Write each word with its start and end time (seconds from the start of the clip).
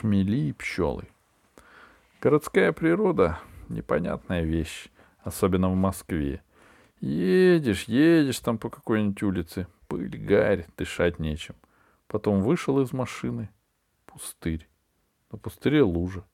шмели 0.00 0.48
и 0.48 0.52
пчелы. 0.52 1.04
Городская 2.22 2.72
природа— 2.72 3.38
непонятная 3.68 4.42
вещь, 4.42 4.88
особенно 5.22 5.68
в 5.70 5.74
Москве. 5.74 6.42
Едешь, 7.00 7.84
едешь 7.84 8.40
там 8.40 8.56
по 8.56 8.70
какой-нибудь 8.70 9.22
улице, 9.22 9.66
пыль, 9.88 10.16
гарь, 10.16 10.66
дышать 10.76 11.18
нечем. 11.18 11.54
Потом 12.06 12.42
вышел 12.42 12.80
из 12.80 12.92
машины. 12.92 13.50
Пустырь. 14.06 14.66
На 15.30 15.38
пустыре 15.38 15.82
лужа. 15.82 16.24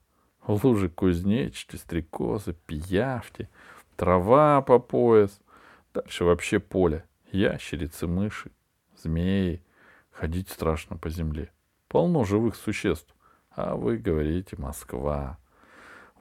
Лужи 0.46 0.88
кузнечики, 0.88 1.74
стрекозы, 1.76 2.54
пиявки, 2.66 3.48
трава 3.96 4.62
по 4.62 4.78
пояс. 4.78 5.40
Дальше 5.92 6.24
вообще 6.24 6.60
поле. 6.60 7.04
Ящерицы, 7.32 8.06
мыши, 8.06 8.52
змеи. 8.96 9.60
Ходить 10.12 10.50
страшно 10.50 10.96
по 10.96 11.10
земле. 11.10 11.50
Полно 11.88 12.24
живых 12.24 12.54
существ. 12.54 13.15
А 13.56 13.74
вы 13.74 13.96
говорите 13.96 14.54
Москва. 14.58 15.38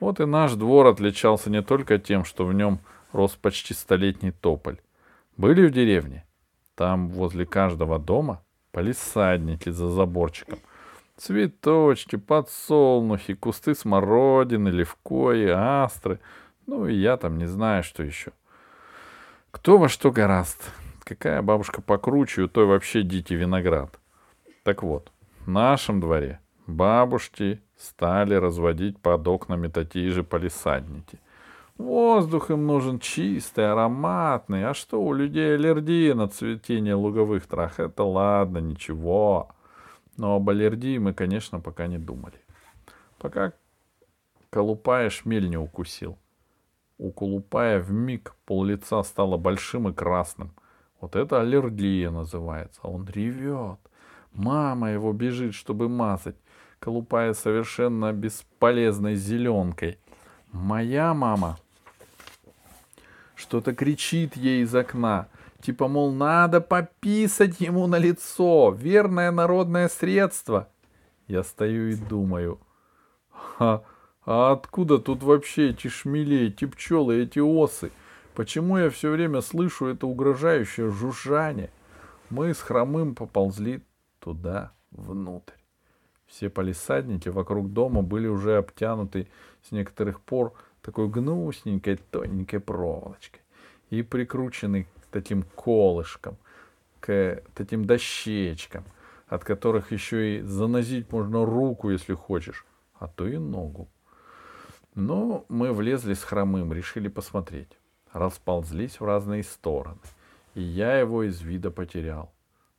Вот 0.00 0.20
и 0.20 0.24
наш 0.24 0.54
двор 0.54 0.86
отличался 0.86 1.50
не 1.50 1.62
только 1.62 1.98
тем, 1.98 2.24
что 2.24 2.46
в 2.46 2.54
нем 2.54 2.80
рос 3.12 3.36
почти 3.36 3.74
столетний 3.74 4.30
тополь. 4.30 4.78
Были 5.36 5.66
в 5.66 5.70
деревне? 5.70 6.24
Там 6.74 7.10
возле 7.10 7.44
каждого 7.44 7.98
дома 7.98 8.42
полисадники 8.72 9.68
за 9.68 9.90
заборчиком. 9.90 10.58
Цветочки, 11.18 12.16
подсолнухи, 12.16 13.34
кусты 13.34 13.74
смородины, 13.74 14.70
левкои, 14.70 15.48
астры. 15.48 16.20
Ну 16.66 16.86
и 16.86 16.94
я 16.94 17.18
там 17.18 17.36
не 17.36 17.46
знаю, 17.46 17.82
что 17.82 18.02
еще. 18.02 18.32
Кто 19.50 19.76
во 19.76 19.90
что 19.90 20.10
гораст. 20.10 20.70
Какая 21.04 21.42
бабушка 21.42 21.82
покруче, 21.82 22.42
у 22.42 22.48
той 22.48 22.64
вообще 22.64 23.02
дикий 23.02 23.36
виноград. 23.36 24.00
Так 24.62 24.82
вот, 24.82 25.12
в 25.44 25.50
нашем 25.50 26.00
дворе 26.00 26.40
бабушки 26.66 27.60
стали 27.76 28.34
разводить 28.34 28.98
под 28.98 29.26
окнами 29.28 29.68
такие 29.68 30.10
же 30.10 30.22
полисадники. 30.24 31.18
Воздух 31.78 32.50
им 32.50 32.66
нужен 32.66 32.98
чистый, 33.00 33.70
ароматный. 33.70 34.66
А 34.66 34.74
что, 34.74 35.02
у 35.02 35.12
людей 35.12 35.54
аллергия 35.54 36.14
на 36.14 36.26
цветение 36.28 36.94
луговых 36.94 37.46
трав? 37.46 37.78
Это 37.78 38.02
ладно, 38.02 38.58
ничего. 38.58 39.50
Но 40.16 40.36
об 40.36 40.48
аллергии 40.48 40.96
мы, 40.96 41.12
конечно, 41.12 41.60
пока 41.60 41.86
не 41.86 41.98
думали. 41.98 42.40
Пока 43.18 43.52
Колупая 44.48 45.10
шмель 45.10 45.50
не 45.50 45.58
укусил. 45.58 46.16
У 46.96 47.10
Колупая 47.10 47.84
миг 47.88 48.34
пол 48.46 48.64
лица 48.64 49.02
стало 49.02 49.36
большим 49.36 49.88
и 49.88 49.92
красным. 49.92 50.52
Вот 50.98 51.14
это 51.14 51.42
аллергия 51.42 52.10
называется. 52.10 52.80
Он 52.84 53.06
ревет. 53.06 53.78
Мама 54.32 54.92
его 54.92 55.12
бежит, 55.12 55.52
чтобы 55.52 55.90
мазать. 55.90 56.36
Колупая 56.86 57.34
совершенно 57.34 58.12
бесполезной 58.12 59.16
зеленкой. 59.16 59.98
Моя 60.52 61.14
мама 61.14 61.58
что-то 63.34 63.74
кричит 63.74 64.36
ей 64.36 64.62
из 64.62 64.72
окна. 64.72 65.26
Типа, 65.60 65.88
мол, 65.88 66.12
надо 66.12 66.60
пописать 66.60 67.60
ему 67.60 67.88
на 67.88 67.98
лицо. 67.98 68.70
Верное 68.70 69.32
народное 69.32 69.88
средство. 69.88 70.68
Я 71.26 71.42
стою 71.42 71.88
и 71.88 71.96
думаю. 71.96 72.60
А, 73.58 73.82
а 74.24 74.52
откуда 74.52 74.98
тут 74.98 75.24
вообще 75.24 75.70
эти 75.70 75.88
шмели, 75.88 76.46
эти 76.46 76.66
пчелы, 76.66 77.20
эти 77.20 77.40
осы? 77.40 77.90
Почему 78.36 78.78
я 78.78 78.90
все 78.90 79.10
время 79.10 79.40
слышу 79.40 79.86
это 79.86 80.06
угрожающее 80.06 80.88
жужжание? 80.92 81.70
Мы 82.30 82.54
с 82.54 82.60
хромым 82.60 83.16
поползли 83.16 83.82
туда, 84.20 84.72
внутрь. 84.92 85.55
Все 86.26 86.50
полисадники 86.50 87.28
вокруг 87.28 87.72
дома 87.72 88.02
были 88.02 88.26
уже 88.26 88.56
обтянуты 88.56 89.28
с 89.62 89.72
некоторых 89.72 90.20
пор 90.20 90.54
такой 90.82 91.08
гнусненькой, 91.08 91.96
тоненькой 91.96 92.60
проволочкой 92.60 93.40
и 93.90 94.02
прикручены 94.02 94.84
к 94.84 95.06
таким 95.10 95.42
колышкам, 95.42 96.36
к 97.00 97.42
таким 97.54 97.84
дощечкам, 97.84 98.84
от 99.28 99.44
которых 99.44 99.92
еще 99.92 100.38
и 100.38 100.42
занозить 100.42 101.10
можно 101.12 101.44
руку, 101.44 101.90
если 101.90 102.14
хочешь, 102.14 102.66
а 102.94 103.08
то 103.08 103.26
и 103.26 103.38
ногу. 103.38 103.88
Но 104.94 105.44
мы 105.48 105.72
влезли 105.72 106.14
с 106.14 106.22
хромым, 106.22 106.72
решили 106.72 107.08
посмотреть. 107.08 107.78
Расползлись 108.12 108.98
в 108.98 109.04
разные 109.04 109.42
стороны, 109.42 110.00
и 110.54 110.62
я 110.62 110.98
его 110.98 111.22
из 111.22 111.42
вида 111.42 111.70
потерял. 111.70 112.32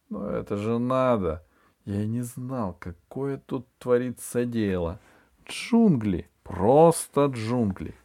Но 0.09 0.31
это 0.31 0.58
же 0.58 0.79
надо. 0.79 1.46
Я 1.88 2.06
не 2.06 2.22
знал, 2.22 2.75
какое 2.78 3.38
тут 3.38 3.66
творится 3.80 4.44
дело. 4.44 5.00
Джунгли. 5.48 6.28
Просто 6.44 7.28
джунгли. 7.28 7.96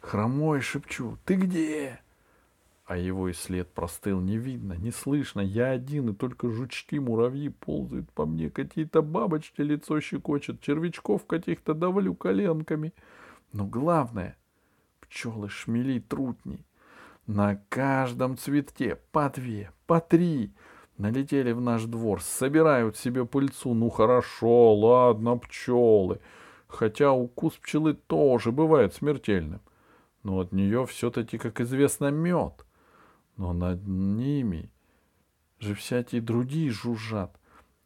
Хромой 0.00 0.60
шепчу. 0.60 1.18
Ты 1.24 1.36
где? 1.36 2.00
А 2.84 2.96
его 2.96 3.28
и 3.28 3.32
след 3.32 3.68
простыл. 3.68 4.18
Не 4.20 4.38
видно, 4.38 4.72
не 4.72 4.90
слышно. 4.90 5.40
Я 5.40 5.70
один, 5.70 6.08
и 6.08 6.14
только 6.14 6.50
жучки, 6.50 6.98
муравьи 6.98 7.48
ползают 7.48 8.10
по 8.10 8.26
мне. 8.26 8.50
Какие-то 8.50 9.02
бабочки 9.02 9.60
лицо 9.60 10.00
щекочет. 10.00 10.60
Червячков 10.60 11.24
каких-то 11.24 11.74
давлю 11.74 12.16
коленками. 12.16 12.92
Но 13.52 13.66
главное— 13.66 14.36
пчелы, 15.00 15.48
шмели, 15.48 16.00
трутни. 16.00 16.66
На 17.28 17.54
каждом 17.68 18.36
цветке 18.36 18.96
по 19.12 19.30
две, 19.30 19.70
по 19.86 20.00
три 20.00 20.50
налетели 20.98 21.52
в 21.52 21.60
наш 21.60 21.84
двор, 21.84 22.20
собирают 22.20 22.96
себе 22.96 23.24
пыльцу. 23.24 23.72
Ну 23.74 23.88
хорошо, 23.88 24.74
ладно, 24.74 25.38
пчелы. 25.38 26.20
Хотя 26.66 27.12
укус 27.12 27.54
пчелы 27.54 27.94
тоже 27.94 28.52
бывает 28.52 28.94
смертельным. 28.94 29.60
Но 30.22 30.40
от 30.40 30.52
нее 30.52 30.84
все-таки, 30.86 31.38
как 31.38 31.60
известно, 31.60 32.10
мед. 32.10 32.66
Но 33.36 33.52
над 33.52 33.86
ними 33.86 34.70
же 35.58 35.74
всякие 35.74 36.20
другие 36.20 36.70
жужжат. 36.70 37.38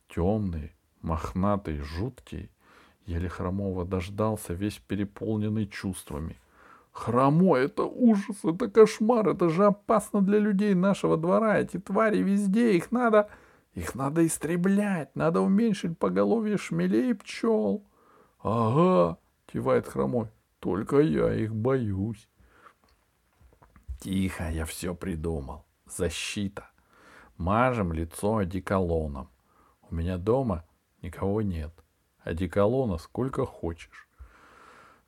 Темные, 0.08 0.74
мохнатые, 1.02 1.82
жуткие. 1.82 2.50
Еле 3.06 3.28
Хромова 3.28 3.84
дождался, 3.84 4.54
весь 4.54 4.78
переполненный 4.78 5.66
чувствами. 5.66 6.36
Хромой— 6.92 7.64
это 7.64 7.84
ужас, 7.84 8.36
это 8.44 8.70
кошмар, 8.70 9.28
это 9.28 9.48
же 9.48 9.66
опасно 9.66 10.20
для 10.20 10.38
людей 10.38 10.74
нашего 10.74 11.16
двора. 11.16 11.58
Эти 11.58 11.78
твари 11.78 12.18
везде, 12.18 12.76
их 12.76 12.92
надо... 12.92 13.28
Их 13.74 13.94
надо 13.94 14.26
истреблять, 14.26 15.16
надо 15.16 15.40
уменьшить 15.40 15.98
поголовье 15.98 16.58
шмелей 16.58 17.12
и 17.12 17.14
пчел.— 17.14 17.82
Ага,— 18.42 19.16
кивает 19.46 19.88
хромой,— 19.88 20.28
только 20.60 21.00
я 21.00 21.32
их 21.32 21.54
боюсь. 21.54 22.28
Тихо, 24.02 24.50
я 24.50 24.64
все 24.64 24.94
придумал. 24.94 25.64
Защита. 25.86 26.68
Мажем 27.36 27.92
лицо 27.92 28.38
одеколоном. 28.38 29.30
У 29.88 29.94
меня 29.94 30.18
дома 30.18 30.64
никого 31.02 31.40
нет. 31.40 31.72
Одеколона 32.18 32.98
сколько 32.98 33.46
хочешь. 33.46 34.08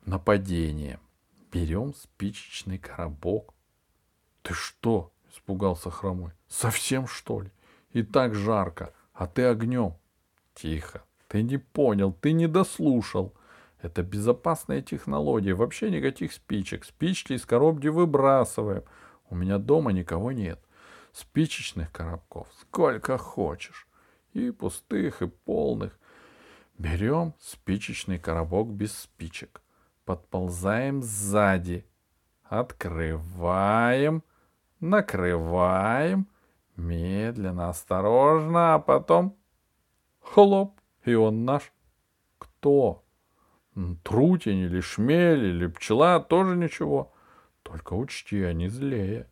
Нападение. 0.05 0.99
Берем 1.55 1.93
спичечный 1.93 2.77
коробок. 2.77 3.53
Ты 4.41 4.53
что? 4.53 5.13
Испугался 5.31 5.89
хромой. 5.89 6.33
Совсем 6.49 7.07
что 7.07 7.39
ли? 7.39 7.51
И 7.91 8.03
так 8.03 8.35
жарко, 8.35 8.93
а 9.13 9.25
ты 9.25 9.43
огнем. 9.43 9.95
Тихо. 10.53 11.05
Ты 11.29 11.43
не 11.43 11.55
понял, 11.57 12.11
ты 12.11 12.33
не 12.33 12.47
дослушал. 12.47 13.33
Это 13.81 14.03
безопасная 14.03 14.81
технология. 14.81 15.53
Вообще 15.53 15.89
никаких 15.89 16.33
спичек. 16.33 16.83
Спички 16.83 17.31
из 17.31 17.45
коробки 17.45 17.87
выбрасываем. 17.87 18.83
У 19.29 19.35
меня 19.35 19.57
дома 19.57 19.93
никого 19.93 20.33
нет. 20.33 20.59
Спичечных 21.13 21.89
коробков 21.93 22.49
сколько 22.59 23.17
хочешь. 23.17 23.87
И 24.33 24.51
пустых, 24.51 25.21
и 25.21 25.27
полных. 25.27 25.97
Берем 26.77 27.33
спичечный 27.39 28.19
коробок 28.19 28.67
без 28.73 28.93
спичек. 28.93 29.61
Подползаем 30.05 31.01
сзади. 31.01 31.85
Открываем. 32.43 34.23
Накрываем. 34.79 36.27
Медленно, 36.75 37.69
осторожно, 37.69 38.75
а 38.75 38.79
потом... 38.79 39.35
Хлоп, 40.21 40.79
и 41.03 41.13
он 41.13 41.45
наш. 41.45 41.71
Кто? 42.37 43.03
Трутень 44.03 44.59
или 44.59 44.79
шмель 44.79 45.45
или 45.45 45.67
пчела 45.67 46.19
тоже 46.19 46.55
ничего. 46.55 47.13
Только 47.63 47.93
учти, 47.93 48.41
они 48.43 48.69
злее. 48.69 49.29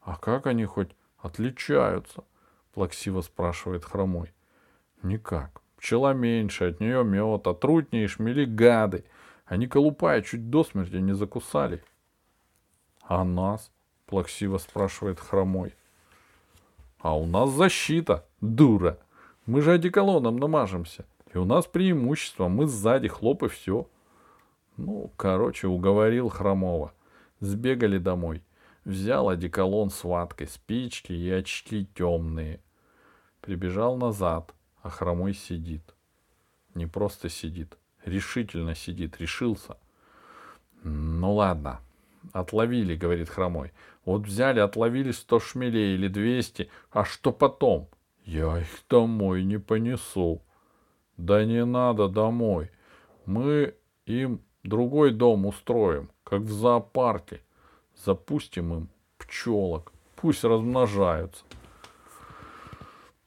А 0.00 0.16
как 0.16 0.46
они 0.46 0.64
хоть 0.64 0.94
отличаются? 1.18 2.24
Плаксиво 2.72 3.20
спрашивает 3.20 3.84
хромой. 3.84 4.32
Никак. 5.02 5.62
Пчела 5.76 6.12
меньше, 6.12 6.70
от 6.70 6.80
нее 6.80 7.04
мед, 7.04 7.46
а 7.46 7.54
трутни 7.54 8.04
и 8.04 8.06
шмели 8.06 8.44
гады. 8.44 9.04
Они 9.44 9.66
колупая 9.66 10.22
чуть 10.22 10.50
до 10.50 10.64
смерти 10.64 10.96
не 10.96 11.14
закусали. 11.14 11.82
А 13.02 13.24
нас? 13.24 13.70
Плаксиво 14.06 14.58
спрашивает 14.58 15.20
хромой. 15.20 15.74
А 16.98 17.16
у 17.16 17.26
нас 17.26 17.50
защита, 17.50 18.26
дура. 18.40 18.98
Мы 19.46 19.60
же 19.60 19.72
одеколоном 19.72 20.36
намажемся. 20.36 21.04
И 21.32 21.38
у 21.38 21.44
нас 21.44 21.66
преимущество. 21.66 22.48
Мы 22.48 22.66
сзади, 22.66 23.08
хлоп 23.08 23.42
и 23.42 23.48
все. 23.48 23.88
Ну, 24.76 25.10
короче, 25.16 25.66
уговорил 25.66 26.28
Хромова. 26.28 26.92
Сбегали 27.40 27.98
домой. 27.98 28.42
Взял 28.84 29.28
одеколон 29.28 29.90
с 29.90 30.04
ваткой, 30.04 30.46
спички 30.46 31.12
и 31.12 31.30
очки 31.30 31.86
темные. 31.94 32.60
Прибежал 33.40 33.96
назад, 33.96 34.54
а 34.82 34.90
Хромой 34.90 35.34
сидит. 35.34 35.94
Не 36.74 36.86
просто 36.86 37.28
сидит, 37.28 37.78
решительно 38.04 38.74
сидит, 38.74 39.20
решился. 39.20 39.76
Ну 40.82 41.34
ладно, 41.34 41.80
отловили, 42.32 42.94
говорит 42.94 43.28
Хромой. 43.28 43.72
Вот 44.04 44.26
взяли, 44.26 44.60
отловили 44.60 45.12
сто 45.12 45.40
шмелей 45.40 45.94
или 45.94 46.08
двести, 46.08 46.70
а 46.90 47.04
что 47.04 47.32
потом? 47.32 47.88
Я 48.24 48.58
их 48.58 48.68
домой 48.88 49.44
не 49.44 49.58
понесу. 49.58 50.42
Да 51.16 51.44
не 51.44 51.64
надо 51.64 52.08
домой. 52.08 52.70
Мы 53.26 53.74
им 54.06 54.40
другой 54.62 55.12
дом 55.12 55.46
устроим, 55.46 56.10
как 56.24 56.42
в 56.42 56.52
зоопарке. 56.52 57.40
Запустим 58.04 58.74
им 58.74 58.88
пчелок. 59.18 59.92
Пусть 60.16 60.44
размножаются. 60.44 61.44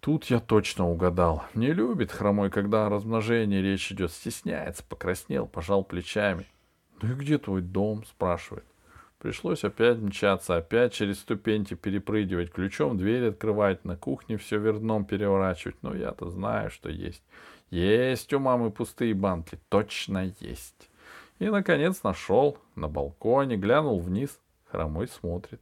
Тут 0.07 0.23
я 0.27 0.39
точно 0.39 0.87
угадал. 0.89 1.43
Не 1.53 1.73
любит 1.73 2.13
хромой, 2.13 2.49
когда 2.49 2.85
о 2.85 2.89
размножении 2.89 3.59
речь 3.59 3.91
идет. 3.91 4.13
Стесняется, 4.13 4.81
покраснел, 4.87 5.47
пожал 5.47 5.83
плечами. 5.83 6.45
Ну 7.01 7.11
и 7.11 7.13
где 7.13 7.37
твой 7.37 7.61
дом? 7.61 8.05
спрашивает. 8.05 8.63
Пришлось 9.19 9.65
опять 9.65 9.97
мчаться, 9.97 10.55
опять 10.55 10.93
через 10.93 11.19
ступеньки 11.19 11.73
перепрыгивать, 11.73 12.53
ключом 12.53 12.97
дверь 12.97 13.27
открывать, 13.27 13.83
на 13.83 13.97
кухне 13.97 14.37
все 14.37 14.59
верном 14.59 15.03
переворачивать. 15.03 15.75
Но 15.81 15.93
я-то 15.93 16.29
знаю, 16.29 16.71
что 16.71 16.87
есть. 16.87 17.23
Есть 17.69 18.31
у 18.31 18.39
мамы 18.39 18.71
пустые 18.71 19.13
банки, 19.13 19.59
точно 19.67 20.33
есть. 20.39 20.89
И, 21.39 21.49
наконец, 21.49 22.01
нашел 22.03 22.57
на 22.75 22.87
балконе, 22.87 23.57
глянул 23.57 23.99
вниз. 23.99 24.39
Хромой 24.71 25.09
смотрит. 25.09 25.59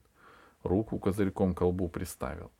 Руку 0.62 1.00
козырьком 1.00 1.56
к 1.56 1.58
колбу 1.58 1.90
приставил. 1.90 2.52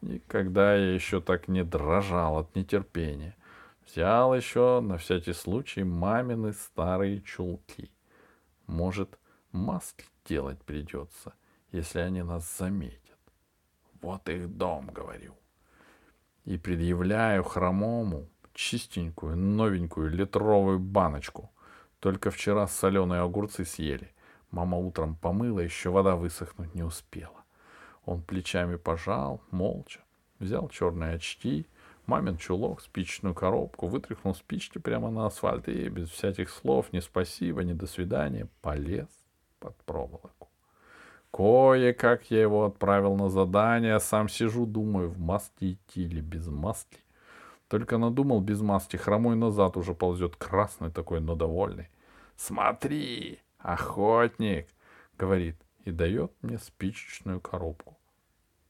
Никогда 0.00 0.76
я 0.76 0.94
еще 0.94 1.20
так 1.20 1.48
не 1.48 1.64
дрожал 1.64 2.38
от 2.38 2.54
нетерпения. 2.54 3.36
Взял 3.84 4.34
еще 4.34 4.80
на 4.80 4.98
всякий 4.98 5.32
случай 5.32 5.82
мамины 5.82 6.52
старые 6.52 7.20
чулки. 7.22 7.90
Может, 8.66 9.18
маски 9.50 10.04
делать 10.24 10.62
придется, 10.62 11.34
если 11.72 12.00
они 12.00 12.22
нас 12.22 12.58
заметят. 12.58 13.18
Вот 14.00 14.28
их 14.28 14.48
дом, 14.56 14.86
говорю. 14.86 15.34
И 16.44 16.58
предъявляю 16.58 17.42
хромому 17.42 18.28
чистенькую, 18.54 19.36
новенькую 19.36 20.10
литровую 20.10 20.78
баночку. 20.78 21.50
Только 22.00 22.30
вчера 22.30 22.66
соленые 22.66 23.22
огурцы 23.22 23.64
съели. 23.64 24.12
Мама 24.50 24.78
утром 24.78 25.16
помыла, 25.16 25.60
еще 25.60 25.90
вода 25.90 26.16
высохнуть 26.16 26.74
не 26.74 26.82
успела. 26.82 27.37
Он 28.08 28.22
плечами 28.22 28.76
пожал, 28.76 29.42
молча, 29.50 30.00
взял 30.38 30.70
черные 30.70 31.16
очки, 31.16 31.66
мамин 32.06 32.38
чулок, 32.38 32.80
спичечную 32.80 33.34
коробку, 33.34 33.86
вытряхнул 33.86 34.34
спички 34.34 34.78
прямо 34.78 35.10
на 35.10 35.26
асфальт 35.26 35.68
и 35.68 35.90
без 35.90 36.08
всяких 36.08 36.48
слов, 36.48 36.90
ни 36.94 37.00
спасибо, 37.00 37.64
ни 37.64 37.74
до 37.74 37.86
свидания, 37.86 38.48
полез 38.62 39.10
под 39.60 39.76
проволоку. 39.84 40.48
Кое-как 41.30 42.30
я 42.30 42.40
его 42.40 42.64
отправил 42.64 43.14
на 43.14 43.28
задание, 43.28 44.00
сам 44.00 44.30
сижу, 44.30 44.64
думаю, 44.64 45.10
в 45.10 45.18
маске 45.18 45.72
идти 45.72 46.04
или 46.04 46.22
без 46.22 46.46
маски. 46.46 47.00
Только 47.68 47.98
надумал 47.98 48.40
без 48.40 48.62
маски, 48.62 48.96
хромой 48.96 49.36
назад 49.36 49.76
уже 49.76 49.92
ползет, 49.92 50.34
красный 50.36 50.90
такой, 50.90 51.20
но 51.20 51.34
довольный. 51.34 51.90
«Смотри, 52.36 53.40
охотник!»— 53.58 54.66
говорит 55.18 55.56
и 55.84 55.90
дает 55.90 56.32
мне 56.40 56.56
спичечную 56.58 57.42
коробку. 57.42 57.97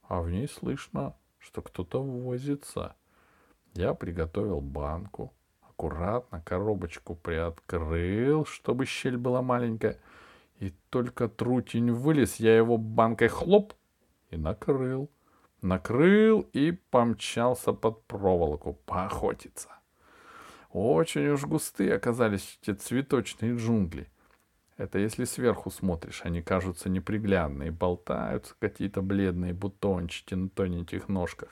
А 0.09 0.21
в 0.21 0.31
ней 0.31 0.49
слышно, 0.49 1.15
что 1.39 1.63
кто-то 1.63 2.03
возится. 2.03 2.97
Я 3.75 3.95
приготовил 3.95 4.61
банку, 4.61 5.33
аккуратно 5.63 6.43
коробочку 6.43 7.15
приоткрыл, 7.15 8.45
чтобы 8.45 8.87
щель 8.87 9.17
была 9.17 9.43
маленькая, 9.43 10.01
и 10.59 10.75
только 10.91 11.29
трутень 11.29 11.93
вылез, 11.93 12.37
я 12.37 12.57
его 12.57 12.77
банкой 12.77 13.29
хлоп 13.29 13.75
и 14.31 14.37
накрыл 14.37 15.09
накрыл 15.63 16.41
и 16.53 16.73
помчался 16.73 17.73
под 17.73 18.05
проволоку 18.07 18.75
поохотиться. 18.87 19.69
Очень 20.71 21.29
уж 21.29 21.45
густые 21.45 21.95
оказались 21.95 22.59
эти 22.63 22.75
цветочные 22.75 23.57
джунгли. 23.57 24.09
Это 24.79 25.01
если 25.01 25.25
сверху 25.25 25.71
смотришь, 25.71 26.23
они 26.25 26.41
кажутся 26.41 26.89
неприглядные, 26.89 27.73
болтаются 27.73 28.55
какие-то 28.61 29.03
бледные 29.03 29.53
бутончики 29.53 30.35
на 30.35 30.49
тоненьких 30.49 31.09
ножках. 31.09 31.49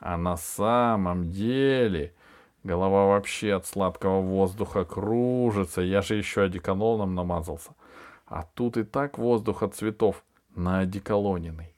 А 0.00 0.16
на 0.16 0.38
самом 0.38 1.30
деле 1.30 2.14
голова 2.62 3.04
вообще 3.04 3.52
от 3.52 3.66
сладкого 3.66 4.22
воздуха 4.22 4.86
кружится. 4.86 5.82
Я 5.82 6.00
же 6.00 6.14
еще 6.14 6.44
одеколоном 6.44 7.14
намазался. 7.14 7.72
А 8.26 8.44
тут 8.54 8.78
и 8.78 8.82
так 8.82 9.18
воздух 9.18 9.62
от 9.62 9.74
цветов 9.74 10.24
на 10.56 10.80
одеколоненный. 10.80 11.74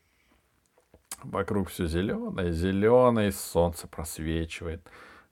Вокруг 1.24 1.68
все 1.68 1.88
зеленое, 1.88 2.52
зеленое, 2.52 3.32
солнце 3.32 3.88
просвечивает 3.88 4.86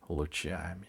лучами. 0.09 0.89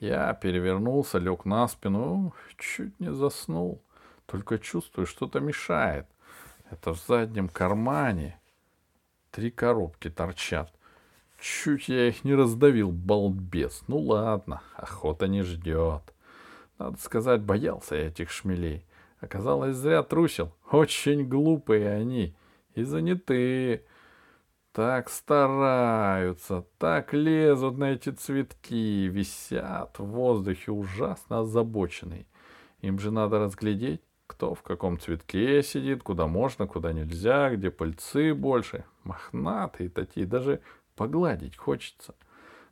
Я 0.00 0.32
перевернулся, 0.32 1.18
лег 1.18 1.44
на 1.44 1.68
спину, 1.68 2.32
чуть 2.56 2.98
не 3.00 3.12
заснул. 3.12 3.82
Только 4.28 4.58
чувствую, 4.58 5.06
что-то 5.06 5.40
мешает. 5.40 6.06
Это 6.70 6.92
в 6.92 7.00
заднем 7.06 7.48
кармане. 7.48 8.38
Три 9.30 9.50
коробки 9.50 10.10
торчат. 10.10 10.70
Чуть 11.40 11.88
я 11.88 12.08
их 12.08 12.24
не 12.24 12.34
раздавил, 12.34 12.92
балбес. 12.92 13.84
Ну 13.88 13.98
ладно, 13.98 14.60
охота 14.74 15.28
не 15.28 15.42
ждет. 15.42 16.02
Надо 16.78 16.98
сказать, 16.98 17.40
боялся 17.40 17.96
я 17.96 18.08
этих 18.08 18.30
шмелей. 18.30 18.84
Оказалось, 19.20 19.76
зря 19.76 20.02
трусил. 20.02 20.52
Очень 20.70 21.26
глупые 21.26 21.90
они 21.90 22.36
и 22.74 22.82
занятые 22.82 23.84
так 24.72 25.08
стараются, 25.08 26.66
так 26.76 27.14
лезут 27.14 27.78
на 27.78 27.92
эти 27.92 28.10
цветки, 28.10 29.08
висят 29.08 29.98
в 29.98 30.04
воздухе 30.04 30.70
ужасно 30.70 31.40
озабоченные. 31.40 32.26
Им 32.80 32.98
же 32.98 33.10
надо 33.10 33.40
разглядеть, 33.40 34.02
кто 34.28 34.54
в 34.54 34.62
каком 34.62 35.00
цветке 35.00 35.62
сидит, 35.64 36.04
куда 36.04 36.28
можно, 36.28 36.68
куда 36.68 36.92
нельзя, 36.92 37.50
где 37.50 37.72
пыльцы 37.72 38.34
больше. 38.34 38.84
Мохнатые 39.02 39.88
такие, 39.88 40.26
даже 40.26 40.60
погладить 40.94 41.56
хочется. 41.56 42.14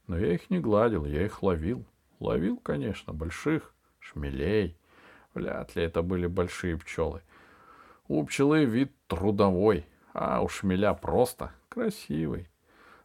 Но 0.07 0.17
я 0.17 0.35
их 0.35 0.49
не 0.51 0.61
гладил, 0.61 1.05
я 1.05 1.25
их 1.25 1.43
ловил. 1.43 1.85
Ловил, 2.21 2.59
конечно, 2.59 3.13
больших 3.13 3.75
шмелей. 3.99 4.77
Вряд 5.35 5.75
ли 5.75 5.83
это 5.83 6.03
были 6.03 6.29
большие 6.29 6.79
пчелы. 6.79 7.23
У 8.07 8.25
пчелы 8.25 8.65
вид 8.65 8.93
трудовой, 9.09 9.87
а 10.13 10.43
у 10.43 10.49
шмеля 10.49 10.95
просто 10.95 11.53
Красивый. 11.77 12.49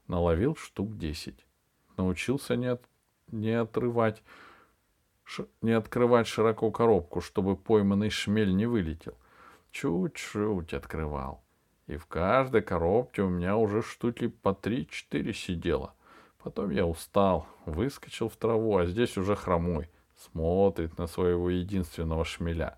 Наловил 0.07 0.55
штук 0.55 0.97
десять. 0.97 1.45
Научился 1.97 2.55
не, 2.55 2.67
от, 2.67 2.81
не 3.31 3.51
отрывать, 3.51 4.23
не 5.61 5.71
открывать 5.71 6.27
широко 6.27 6.71
коробку, 6.71 7.21
чтобы 7.21 7.55
пойманный 7.55 8.09
шмель 8.09 8.55
не 8.55 8.65
вылетел. 8.65 9.15
Чуть-чуть 9.71 10.73
открывал. 10.73 11.43
И 11.87 11.97
в 11.97 12.05
каждой 12.05 12.61
коробке 12.61 13.21
у 13.21 13.29
меня 13.29 13.57
уже 13.57 13.81
штуки 13.81 14.27
по 14.27 14.53
три-четыре 14.53 15.33
сидело. 15.33 15.93
Потом 16.43 16.69
я 16.71 16.85
устал, 16.85 17.47
выскочил 17.65 18.29
в 18.29 18.35
траву, 18.35 18.77
а 18.77 18.85
здесь 18.85 19.17
уже 19.17 19.35
хромой. 19.35 19.89
Смотрит 20.17 20.97
на 20.97 21.07
своего 21.07 21.49
единственного 21.49 22.25
шмеля. 22.25 22.77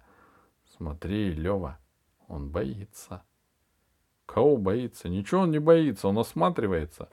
Смотри, 0.75 1.31
Лева, 1.31 1.77
он 2.27 2.49
боится. 2.49 3.23
Кого 4.25 4.57
боится? 4.57 5.09
Ничего 5.09 5.41
он 5.41 5.51
не 5.51 5.59
боится, 5.59 6.07
он 6.07 6.17
осматривается. 6.17 7.09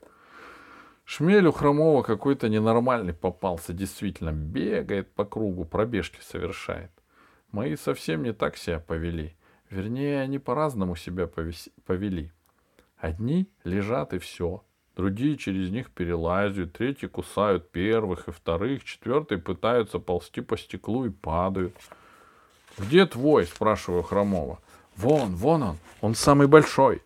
Шмель 1.13 1.49
у 1.49 1.51
Хромова 1.51 2.05
какой-то 2.05 2.49
ненормальный 2.49 3.13
попался, 3.13 3.73
действительно. 3.73 4.31
Бегает 4.31 5.13
по 5.13 5.25
кругу, 5.25 5.65
пробежки 5.65 6.21
совершает. 6.23 6.93
Мои 7.51 7.75
совсем 7.75 8.23
не 8.23 8.33
так 8.33 8.57
себя 8.57 8.79
повели. 8.79 9.35
Вернее, 9.71 10.21
они 10.21 10.39
по-разному 10.39 10.95
себя 10.95 11.29
повели. 11.85 12.31
Одни 12.97 13.51
лежат 13.65 14.15
и 14.15 14.19
все. 14.19 14.63
Другие 14.95 15.37
через 15.37 15.73
них 15.73 15.91
перелазят, 15.91 16.75
третьи 16.75 17.09
кусают 17.09 17.73
первых 17.73 18.29
и 18.29 18.31
вторых, 18.31 18.85
четвертые 18.85 19.41
пытаются 19.41 19.99
ползти 19.99 20.41
по 20.41 20.57
стеклу 20.57 21.07
и 21.07 21.11
падают. 21.11 21.75
«Где 22.79 23.05
твой?»— 23.05 23.47
спрашиваю 23.47 24.05
Хромова. 24.05 24.61
«Вон, 24.95 25.35
вон 25.35 25.63
он, 25.65 25.79
он 26.03 26.15
самый 26.15 26.47
большой». 26.47 27.03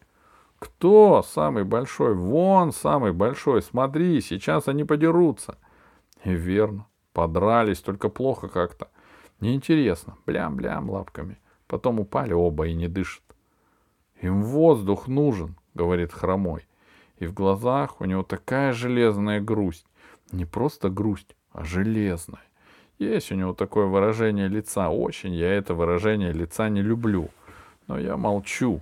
Кто 0.64 1.22
самый 1.22 1.64
большой? 1.64 2.14
Вон 2.14 2.72
самый 2.72 3.12
большой. 3.12 3.60
Смотри, 3.60 4.22
сейчас 4.22 4.66
они 4.66 4.84
подерутся. 4.84 5.58
И 6.24 6.32
верно. 6.32 6.86
Подрались, 7.12 7.80
только 7.80 8.08
плохо 8.08 8.48
как-то. 8.48 8.88
Неинтересно. 9.40 10.16
Блям-блям 10.24 10.88
лапками. 10.88 11.36
Потом 11.66 12.00
упали 12.00 12.32
оба 12.32 12.66
и 12.66 12.72
не 12.72 12.88
дышат. 12.88 13.22
Им 14.22 14.42
воздух 14.42 15.06
нужен, 15.06 15.54
говорит 15.74 16.12
хромой. 16.12 16.66
И 17.18 17.26
в 17.26 17.34
глазах 17.34 18.00
у 18.00 18.06
него 18.06 18.22
такая 18.22 18.72
железная 18.72 19.40
грусть. 19.42 19.86
Не 20.32 20.46
просто 20.46 20.88
грусть, 20.88 21.36
а 21.52 21.62
железная. 21.62 22.42
Есть 22.98 23.30
у 23.30 23.34
него 23.34 23.52
такое 23.52 23.84
выражение 23.84 24.48
лица. 24.48 24.88
Очень 24.88 25.34
я 25.34 25.52
это 25.52 25.74
выражение 25.74 26.32
лица 26.32 26.70
не 26.70 26.80
люблю. 26.80 27.28
Но 27.86 27.98
я 27.98 28.16
молчу. 28.16 28.80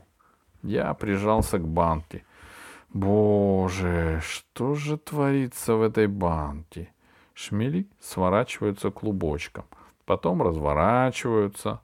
Я 0.62 0.95
прижался 0.95 1.59
к 1.59 1.66
банке. 1.66 2.25
Боже, 2.92 4.21
что 4.23 4.75
же 4.75 4.97
творится 4.97 5.75
в 5.75 5.83
этой 5.83 6.07
банке? 6.07 6.92
Шмели 7.35 7.88
сворачиваются 8.00 8.90
клубочком, 8.90 9.64
потом 10.04 10.42
разворачиваются, 10.42 11.81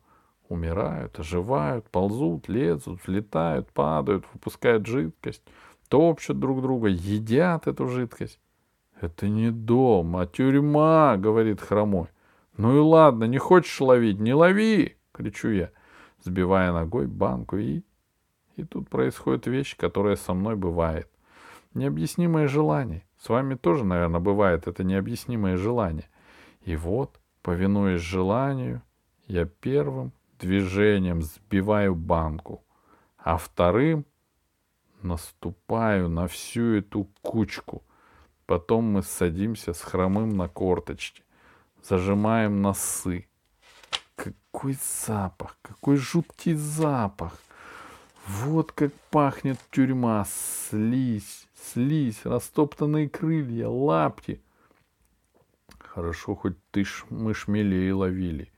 умирают, 0.49 1.19
оживают, 1.19 1.89
ползут, 1.91 2.49
лезут, 2.49 3.03
взлетают, 3.03 3.71
падают, 3.73 4.27
выпускают 4.33 4.87
жидкость, 4.87 5.43
топчут 5.89 6.39
друг 6.39 6.63
друга, 6.63 6.89
едят 6.89 7.67
эту 7.67 7.89
жидкость. 7.89 8.39
Это 9.01 9.29
не 9.29 9.51
дом, 9.51 10.17
а 10.17 10.27
тюрьма, 10.27 11.17
говорит 11.17 11.61
хромой. 11.61 12.09
Ну 12.57 12.77
и 12.77 12.81
ладно, 12.81 13.25
не 13.25 13.39
хочешь 13.39 13.81
ловить, 13.81 14.19
не 14.19 14.35
лови, 14.35 14.97
кричу 15.13 15.51
я, 15.51 15.71
сбивая 16.23 16.73
ногой 16.73 17.07
банку 17.07 17.57
и... 17.57 17.83
И 18.59 18.65
тут 18.65 18.89
происходит 18.89 19.47
вещь, 19.47 19.77
которая 19.77 20.17
со 20.17 20.35
мной 20.35 20.57
бывает. 20.57 21.09
Необъяснимое 21.75 22.49
желание. 22.49 23.07
С 23.17 23.29
вами 23.29 23.55
тоже, 23.55 23.85
наверное, 23.85 24.19
бывает 24.19 24.67
это 24.67 24.83
необъяснимое 24.83 25.57
желание. 25.57 26.09
И 26.63 26.75
вот, 26.75 27.21
повинуясь 27.43 28.01
желанию, 28.01 28.83
я 29.29 29.45
первым 29.45 30.13
движением 30.41 31.23
сбиваю 31.23 31.95
банку, 31.95 32.65
а 33.17 33.37
вторым 33.37 34.05
наступаю 35.03 36.09
на 36.09 36.27
всю 36.27 36.79
эту 36.79 37.09
кучку. 37.23 37.85
Потом 38.45 38.87
мы 38.87 39.05
садимся 39.05 39.73
с 39.73 39.81
хромым 39.83 40.31
на 40.31 40.49
корточки, 40.49 41.23
зажимаем 41.81 42.61
носы. 42.61 43.29
Какой 44.17 44.77
запах, 45.05 45.57
какой 45.63 45.97
жуткий 45.97 46.55
запах. 46.55 47.41
Вот 48.29 48.73
как 48.73 48.93
пахнет 49.11 49.59
тюрьма, 49.71 50.27
слизь, 50.29 51.49
слизь, 51.55 52.21
растоптанные 52.25 53.09
крылья, 53.09 53.69
лапти. 53.69 54.43
Хорошо, 55.79 56.35
хоть 56.35 56.63
ты 56.71 56.85
ж, 56.85 57.07
мы 57.09 57.33
шмелей 57.33 57.91
ловили, 57.91 58.53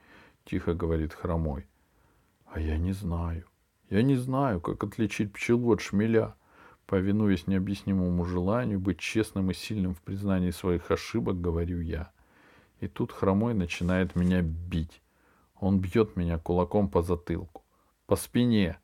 тихо 0.44 0.74
говорит 0.74 1.14
хромой. 1.14 1.68
А 2.46 2.58
я 2.58 2.78
не 2.78 2.90
знаю. 2.90 3.46
Я 3.90 4.02
не 4.02 4.16
знаю, 4.16 4.60
как 4.60 4.82
отличить 4.82 5.32
пчелу 5.32 5.72
от 5.72 5.80
шмеля. 5.80 6.34
Повинуясь 6.86 7.46
необъяснимому 7.46 8.24
желанию 8.24 8.80
быть 8.80 8.98
честным 8.98 9.52
и 9.52 9.54
сильным 9.54 9.94
в 9.94 10.02
признании 10.02 10.50
своих 10.50 10.90
ошибок, 10.90 11.40
говорю 11.40 11.80
я. 11.80 12.10
И 12.80 12.88
тут 12.88 13.12
хромой 13.12 13.54
начинает 13.54 14.16
меня 14.16 14.42
бить. 14.42 15.00
Он 15.54 15.78
бьет 15.78 16.16
меня 16.16 16.38
кулаком 16.38 16.88
по 16.88 17.02
затылку, 17.02 17.62
по 18.06 18.16
спине. 18.16 18.80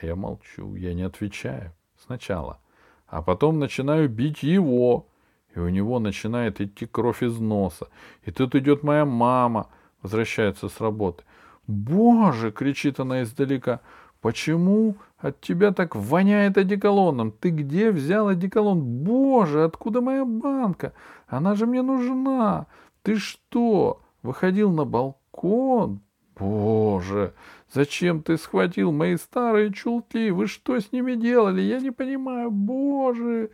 А 0.00 0.06
я 0.06 0.14
молчу, 0.16 0.74
я 0.76 0.94
не 0.94 1.02
отвечаю. 1.02 1.72
Сначала. 1.96 2.60
А 3.06 3.22
потом 3.22 3.58
начинаю 3.58 4.08
бить 4.08 4.42
его. 4.42 5.06
И 5.54 5.58
у 5.58 5.68
него 5.68 5.98
начинает 5.98 6.60
идти 6.60 6.86
кровь 6.86 7.22
из 7.22 7.38
носа. 7.38 7.88
И 8.22 8.30
тут 8.30 8.54
идет 8.54 8.82
моя 8.82 9.04
мама, 9.04 9.68
возвращается 10.02 10.68
с 10.68 10.80
работы. 10.80 11.24
«Боже!»— 11.66 12.50
кричит 12.52 13.00
она 13.00 13.22
издалека. 13.22 13.80
«Почему 14.20 14.96
от 15.18 15.40
тебя 15.40 15.72
так 15.72 15.96
воняет 15.96 16.58
одеколоном? 16.58 17.32
Ты 17.32 17.50
где 17.50 17.90
взял 17.90 18.28
одеколон? 18.28 18.80
Боже, 18.80 19.64
откуда 19.64 20.00
моя 20.00 20.24
банка? 20.24 20.92
Она 21.26 21.54
же 21.54 21.66
мне 21.66 21.82
нужна! 21.82 22.66
Ты 23.02 23.16
что, 23.16 24.00
выходил 24.22 24.70
на 24.72 24.84
балкон? 24.84 26.00
Боже, 26.36 27.34
зачем 27.72 28.22
ты 28.22 28.36
схватил 28.36 28.92
мои 28.92 29.16
старые 29.16 29.72
чулки? 29.72 30.30
Вы 30.30 30.46
что 30.46 30.78
с 30.78 30.92
ними 30.92 31.14
делали? 31.14 31.60
Я 31.60 31.80
не 31.80 31.90
понимаю. 31.90 32.50
Боже, 32.50 33.50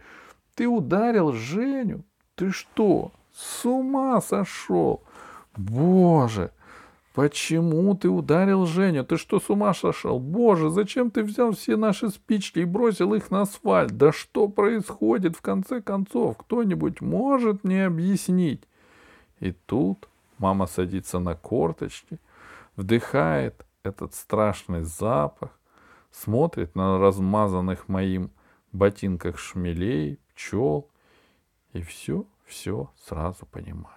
ты 0.54 0.66
ударил 0.66 1.33
Женю? 1.33 2.04
Ты 2.35 2.50
что, 2.50 3.12
с 3.33 3.64
ума 3.64 4.21
сошел? 4.21 5.02
Боже!» 5.56 6.50
Почему 7.14 7.94
ты 7.94 8.09
ударил 8.09 8.66
Женю? 8.66 9.04
Ты 9.04 9.16
что, 9.18 9.38
с 9.38 9.49
ума 9.49 9.73
сошел? 9.73 10.18
Боже, 10.18 10.68
зачем 10.71 11.12
ты 11.12 11.23
взял 11.23 11.52
все 11.52 11.76
наши 11.76 12.09
спички 12.09 12.59
и 12.59 12.64
бросил 12.64 13.14
их 13.14 13.30
на 13.30 13.42
асфальт? 13.42 13.97
Да 13.97 14.11
что 14.11 14.49
происходит 14.49 15.37
в 15.37 15.40
конце 15.40 15.80
концов? 15.80 16.37
Кто-нибудь 16.38 17.00
может 17.00 17.62
мне 17.62 17.87
объяснить? 17.87 18.64
И 19.38 19.52
тут 19.52 20.09
мама 20.38 20.66
садится 20.66 21.21
на 21.21 21.37
корточки, 21.37 22.18
вдыхает 22.75 23.63
этот 23.84 24.14
страшный 24.14 24.82
запах, 24.82 25.50
смотрит 26.10 26.74
на 26.74 26.98
размазанных 26.98 27.88
моим 27.88 28.30
ботинках 28.72 29.38
шмелей, 29.38 30.18
пчел, 30.34 30.90
и 31.72 31.82
все, 31.82 32.26
все 32.44 32.90
сразу 32.96 33.46
понимает. 33.46 33.94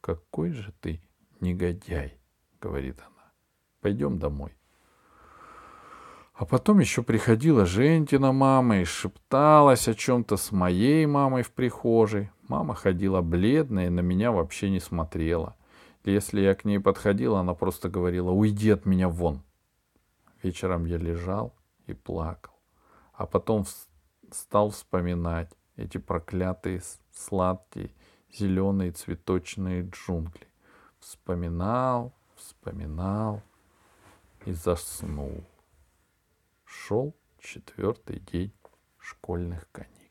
Какой 0.00 0.50
же 0.50 0.74
ты 0.80 1.00
негодяй, 1.40 2.18
говорит 2.60 2.98
она. 3.00 3.32
Пойдем 3.80 4.18
домой. 4.18 4.52
А 6.34 6.44
потом 6.44 6.80
еще 6.80 7.02
приходила 7.02 7.66
Жентина 7.66 8.32
мама 8.32 8.78
и 8.78 8.84
шепталась 8.84 9.86
о 9.86 9.94
чем-то 9.94 10.36
с 10.36 10.50
моей 10.50 11.06
мамой 11.06 11.44
в 11.44 11.52
прихожей. 11.52 12.30
Мама 12.48 12.74
ходила 12.74 13.20
бледная 13.20 13.86
и 13.86 13.90
на 13.90 14.00
меня 14.00 14.32
вообще 14.32 14.70
не 14.70 14.80
смотрела. 14.80 15.54
Если 16.04 16.40
я 16.40 16.54
к 16.54 16.64
ней 16.64 16.80
подходила, 16.80 17.40
она 17.40 17.54
просто 17.54 17.88
говорила 17.88 18.30
«Уйди 18.30 18.70
от 18.70 18.86
меня 18.86 19.08
вон». 19.08 19.42
Вечером 20.42 20.84
я 20.84 20.98
лежал 20.98 21.54
и 21.86 21.94
плакал. 21.94 22.54
А 23.12 23.26
потом 23.26 23.64
стал 24.32 24.70
вспоминать 24.70 25.50
эти 25.76 25.98
проклятые 25.98 26.82
сладкие 27.12 27.92
зеленые 28.32 28.92
цветочные 28.92 29.88
джунгли. 29.88 30.46
Вспоминал, 30.98 32.12
вспоминал 32.36 33.42
и 34.46 34.52
заснул. 34.52 35.44
Шел 36.64 37.14
четвертый 37.38 38.20
день 38.20 38.52
школьных 38.98 39.70
каникул. 39.70 40.01